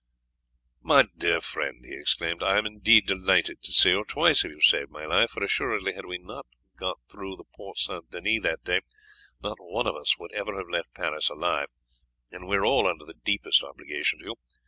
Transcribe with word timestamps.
"My 0.81 1.05
dear 1.15 1.41
friend," 1.41 1.85
he 1.85 1.93
exclaimed, 1.93 2.41
"I 2.41 2.57
am 2.57 2.65
indeed 2.65 3.05
delighted 3.05 3.61
to 3.61 3.71
see 3.71 3.91
you! 3.91 4.03
Twice 4.03 4.41
have 4.41 4.49
you 4.51 4.59
saved 4.59 4.89
my 4.89 5.05
life, 5.05 5.29
for 5.29 5.43
assuredly 5.43 5.93
had 5.93 6.07
we 6.07 6.17
not 6.17 6.47
got 6.75 6.97
through 7.07 7.35
the 7.35 7.43
Port 7.55 7.77
St. 7.77 8.09
Denis 8.09 8.39
that 8.41 8.63
day 8.63 8.79
not 9.43 9.59
one 9.61 9.85
of 9.85 9.95
us 9.95 10.17
would 10.17 10.33
ever 10.33 10.57
have 10.57 10.71
left 10.71 10.95
Paris 10.95 11.29
alive, 11.29 11.67
and 12.31 12.47
we 12.47 12.57
are 12.57 12.65
all 12.65 12.87
under 12.87 13.05
the 13.05 13.13
deepest 13.23 13.61
obligation 13.61 14.17
to 14.17 14.25
you. 14.25 14.35